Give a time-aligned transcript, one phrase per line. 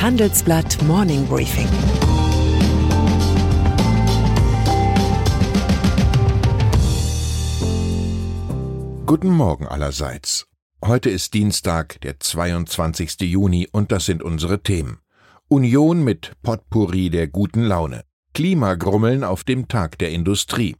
[0.00, 1.66] Handelsblatt Morning Briefing.
[9.06, 10.46] Guten Morgen allerseits.
[10.84, 13.22] Heute ist Dienstag, der 22.
[13.22, 15.00] Juni und das sind unsere Themen.
[15.48, 18.04] Union mit Potpourri der guten Laune.
[18.34, 20.76] Klimagrummeln auf dem Tag der Industrie.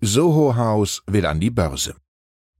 [0.00, 1.94] Soho House will an die Börse.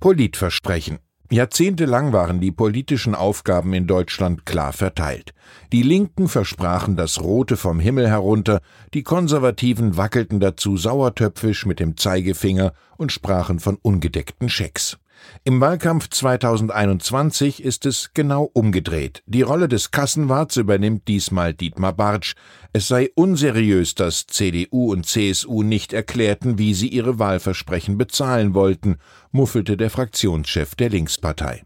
[0.00, 0.98] Politversprechen.
[1.32, 5.32] Jahrzehntelang waren die politischen Aufgaben in Deutschland klar verteilt.
[5.72, 8.60] Die Linken versprachen das Rote vom Himmel herunter,
[8.92, 14.98] die Konservativen wackelten dazu sauertöpfisch mit dem Zeigefinger und sprachen von ungedeckten Schecks.
[15.44, 19.22] Im Wahlkampf 2021 ist es genau umgedreht.
[19.26, 22.34] Die Rolle des Kassenwarts übernimmt diesmal Dietmar Bartsch.
[22.72, 28.96] Es sei unseriös, dass CDU und CSU nicht erklärten, wie sie ihre Wahlversprechen bezahlen wollten,
[29.30, 31.64] muffelte der Fraktionschef der Linkspartei.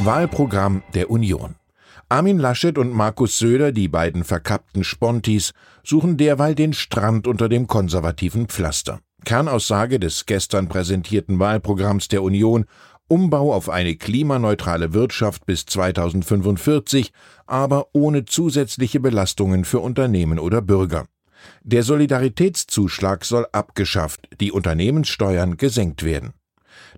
[0.00, 1.56] Wahlprogramm der Union.
[2.08, 7.66] Armin Laschet und Markus Söder, die beiden verkappten Spontis, suchen derweil den Strand unter dem
[7.66, 9.00] konservativen Pflaster.
[9.24, 12.66] Kernaussage des gestern präsentierten Wahlprogramms der Union
[13.08, 17.12] Umbau auf eine klimaneutrale Wirtschaft bis 2045,
[17.46, 21.04] aber ohne zusätzliche Belastungen für Unternehmen oder Bürger.
[21.62, 26.32] Der Solidaritätszuschlag soll abgeschafft, die Unternehmenssteuern gesenkt werden.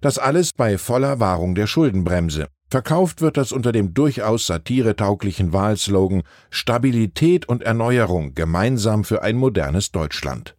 [0.00, 2.46] Das alles bei voller Wahrung der Schuldenbremse.
[2.70, 9.92] Verkauft wird das unter dem durchaus satiretauglichen Wahlslogan Stabilität und Erneuerung gemeinsam für ein modernes
[9.92, 10.56] Deutschland.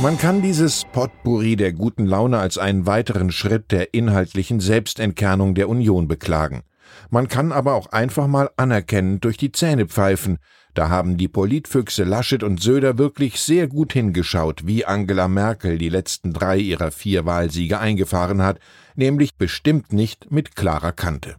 [0.00, 5.68] Man kann dieses Potpourri der guten Laune als einen weiteren Schritt der inhaltlichen Selbstentkernung der
[5.68, 6.62] Union beklagen.
[7.10, 10.38] Man kann aber auch einfach mal anerkennend durch die Zähne pfeifen.
[10.74, 15.88] Da haben die Politfüchse Laschet und Söder wirklich sehr gut hingeschaut, wie Angela Merkel die
[15.88, 18.58] letzten drei ihrer vier Wahlsiege eingefahren hat,
[18.96, 21.36] nämlich bestimmt nicht mit klarer Kante.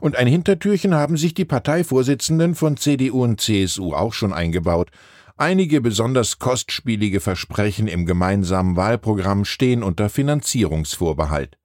[0.00, 4.90] Und ein Hintertürchen haben sich die Parteivorsitzenden von CDU und CSU auch schon eingebaut.
[5.36, 11.58] Einige besonders kostspielige Versprechen im gemeinsamen Wahlprogramm stehen unter Finanzierungsvorbehalt.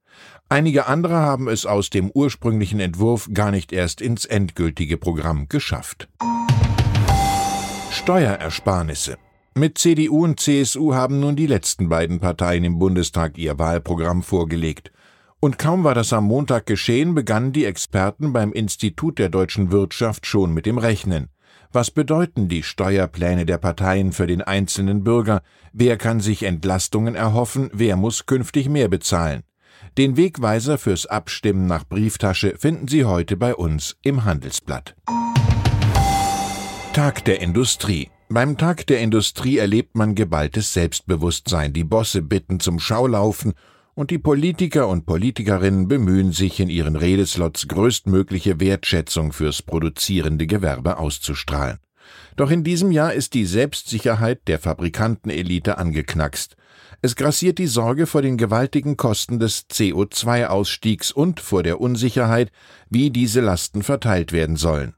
[0.50, 6.10] Einige andere haben es aus dem ursprünglichen Entwurf gar nicht erst ins endgültige Programm geschafft.
[7.92, 9.18] Steuerersparnisse.
[9.54, 14.92] Mit CDU und CSU haben nun die letzten beiden Parteien im Bundestag ihr Wahlprogramm vorgelegt.
[15.40, 20.26] Und kaum war das am Montag geschehen, begannen die Experten beim Institut der deutschen Wirtschaft
[20.26, 21.30] schon mit dem Rechnen.
[21.72, 25.44] Was bedeuten die Steuerpläne der Parteien für den einzelnen Bürger?
[25.72, 27.70] Wer kann sich Entlastungen erhoffen?
[27.72, 29.44] Wer muss künftig mehr bezahlen?
[29.96, 34.96] Den Wegweiser fürs Abstimmen nach Brieftasche finden Sie heute bei uns im Handelsblatt.
[36.94, 38.10] Tag der Industrie.
[38.30, 41.72] Beim Tag der Industrie erlebt man geballtes Selbstbewusstsein.
[41.72, 43.54] Die Bosse bitten zum Schaulaufen
[44.00, 51.00] und die Politiker und Politikerinnen bemühen sich, in ihren Redeslots größtmögliche Wertschätzung fürs produzierende Gewerbe
[51.00, 51.80] auszustrahlen.
[52.38, 56.56] Doch in diesem Jahr ist die Selbstsicherheit der Fabrikantenelite angeknackst.
[57.02, 62.54] Es grassiert die Sorge vor den gewaltigen Kosten des CO2-Ausstiegs und vor der Unsicherheit,
[62.90, 64.96] wie diese Lasten verteilt werden sollen.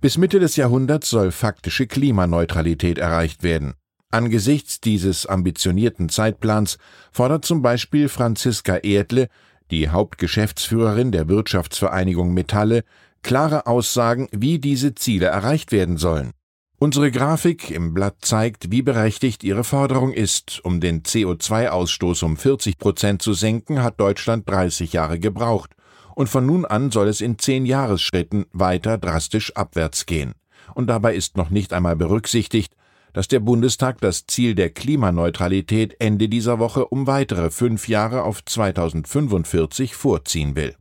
[0.00, 3.74] Bis Mitte des Jahrhunderts soll faktische Klimaneutralität erreicht werden.
[4.10, 6.78] Angesichts dieses ambitionierten Zeitplans
[7.12, 9.28] fordert zum Beispiel Franziska Erdle,
[9.70, 12.84] die Hauptgeschäftsführerin der Wirtschaftsvereinigung Metalle,
[13.22, 16.30] klare Aussagen, wie diese Ziele erreicht werden sollen.
[16.78, 20.60] Unsere Grafik im Blatt zeigt, wie berechtigt ihre Forderung ist.
[20.62, 25.70] Um den CO2-Ausstoß um 40 Prozent zu senken, hat Deutschland 30 Jahre gebraucht.
[26.14, 30.34] Und von nun an soll es in zehn Jahresschritten weiter drastisch abwärts gehen.
[30.74, 32.74] Und dabei ist noch nicht einmal berücksichtigt,
[33.16, 38.44] dass der Bundestag das Ziel der Klimaneutralität Ende dieser Woche um weitere fünf Jahre auf
[38.44, 40.74] 2045 vorziehen will.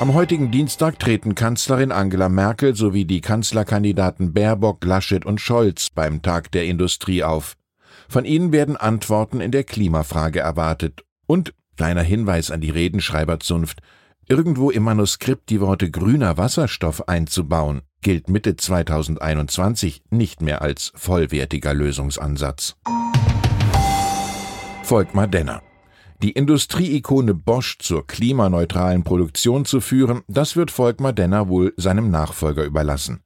[0.00, 6.22] Am heutigen Dienstag treten Kanzlerin Angela Merkel sowie die Kanzlerkandidaten Baerbock, Laschet und Scholz beim
[6.22, 7.54] Tag der Industrie auf.
[8.08, 11.04] Von ihnen werden Antworten in der Klimafrage erwartet.
[11.28, 13.80] Und, kleiner Hinweis an die Redenschreiberzunft,
[14.28, 21.74] irgendwo im Manuskript die Worte grüner Wasserstoff einzubauen, gilt Mitte 2021 nicht mehr als vollwertiger
[21.74, 22.76] Lösungsansatz.
[24.82, 25.62] Volkmar Denner
[26.20, 32.64] die Industrieikone Bosch zur klimaneutralen Produktion zu führen, das wird Volkmar Denner wohl seinem Nachfolger
[32.64, 33.20] überlassen.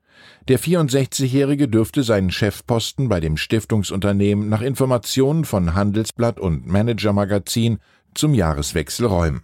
[0.49, 7.79] Der 64-Jährige dürfte seinen Chefposten bei dem Stiftungsunternehmen nach Informationen von Handelsblatt und Manager Magazin
[8.15, 9.43] zum Jahreswechsel räumen.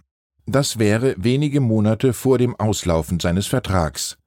[0.51, 4.17] Das wäre wenige Monate vor dem Auslaufen seines Vertrags.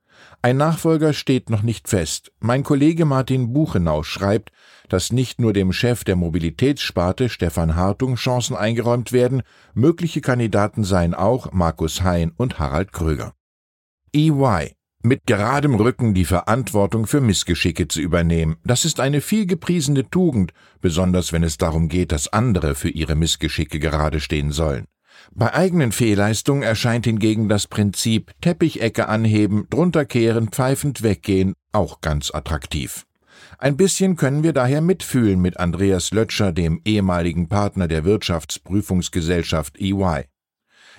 [0.40, 2.30] Ein Nachfolger steht noch nicht fest.
[2.38, 4.52] Mein Kollege Martin Buchenau schreibt,
[4.88, 9.42] dass nicht nur dem Chef der Mobilitätssparte Stefan Hartung Chancen eingeräumt werden,
[9.74, 13.34] mögliche Kandidaten seien auch Markus Hein und Harald Kröger.
[14.14, 14.76] EY.
[15.02, 20.52] Mit geradem Rücken die Verantwortung für Missgeschicke zu übernehmen, das ist eine viel gepriesene Tugend,
[20.80, 24.86] besonders wenn es darum geht, dass andere für ihre Missgeschicke gerade stehen sollen.
[25.34, 32.32] Bei eigenen Fehlleistungen erscheint hingegen das Prinzip Teppichecke anheben, drunter kehren, pfeifend weggehen auch ganz
[32.32, 33.06] attraktiv.
[33.58, 40.24] Ein bisschen können wir daher mitfühlen mit Andreas Lötscher, dem ehemaligen Partner der Wirtschaftsprüfungsgesellschaft EY.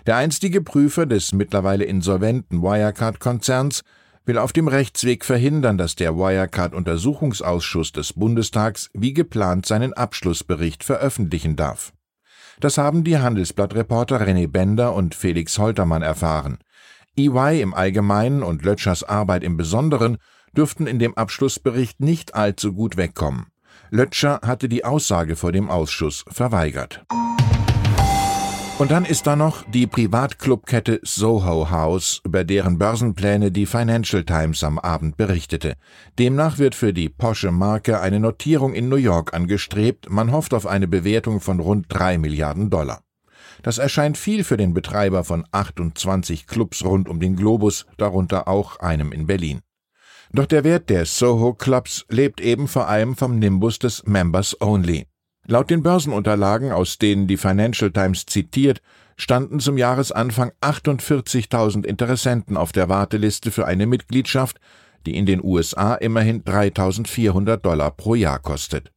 [0.05, 3.83] Der einstige Prüfer des mittlerweile insolventen Wirecard-Konzerns
[4.25, 11.55] will auf dem Rechtsweg verhindern, dass der Wirecard-Untersuchungsausschuss des Bundestags wie geplant seinen Abschlussbericht veröffentlichen
[11.55, 11.93] darf.
[12.59, 16.59] Das haben die Handelsblattreporter René Bender und Felix Holtermann erfahren.
[17.17, 20.17] EY im Allgemeinen und Lötschers Arbeit im Besonderen
[20.55, 23.47] dürften in dem Abschlussbericht nicht allzu gut wegkommen.
[23.89, 27.05] Lötscher hatte die Aussage vor dem Ausschuss verweigert.
[28.83, 34.61] Und dann ist da noch die Privatclubkette Soho House, über deren Börsenpläne die Financial Times
[34.61, 35.75] am Abend berichtete.
[36.19, 40.67] Demnach wird für die Porsche Marke eine Notierung in New York angestrebt, man hofft auf
[40.67, 43.03] eine Bewertung von rund drei Milliarden Dollar.
[43.61, 48.81] Das erscheint viel für den Betreiber von 28 Clubs rund um den Globus, darunter auch
[48.81, 49.61] einem in Berlin.
[50.33, 55.07] Doch der Wert der Soho Clubs lebt eben vor allem vom Nimbus des Members Only.
[55.45, 58.81] Laut den Börsenunterlagen, aus denen die Financial Times zitiert,
[59.17, 64.59] standen zum Jahresanfang 48.000 Interessenten auf der Warteliste für eine Mitgliedschaft,
[65.05, 68.91] die in den USA immerhin 3.400 Dollar pro Jahr kostet.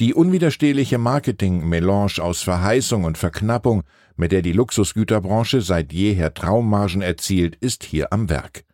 [0.00, 3.82] Die unwiderstehliche Marketing-Melange aus Verheißung und Verknappung,
[4.16, 8.64] mit der die Luxusgüterbranche seit jeher Traummargen erzielt, ist hier am Werk.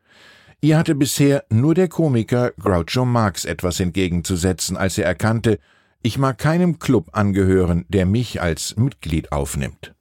[0.61, 5.59] Ihr hatte bisher nur der Komiker Groucho Marx etwas entgegenzusetzen, als er erkannte,
[6.03, 9.95] ich mag keinem Club angehören, der mich als Mitglied aufnimmt.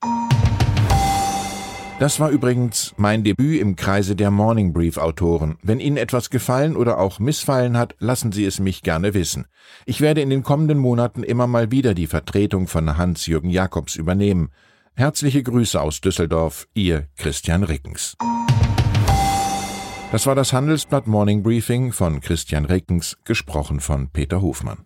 [1.98, 5.58] Das war übrigens mein Debüt im Kreise der Morning Brief Autoren.
[5.64, 9.48] Wenn Ihnen etwas gefallen oder auch missfallen hat, lassen Sie es mich gerne wissen.
[9.86, 14.50] Ich werde in den kommenden Monaten immer mal wieder die Vertretung von Hans-Jürgen Jakobs übernehmen.
[14.96, 18.18] Herzliche Grüße aus Düsseldorf, Ihr Christian Rickens.
[20.12, 24.86] Das war das Handelsblatt Morning Briefing von Christian Rickens, gesprochen von Peter Hofmann.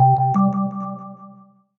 [0.00, 0.41] you